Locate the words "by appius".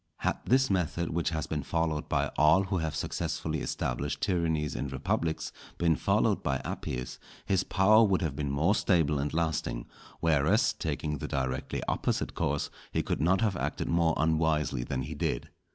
6.41-7.19